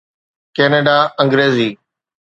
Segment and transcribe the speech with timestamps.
[0.55, 1.69] Canada Angrezi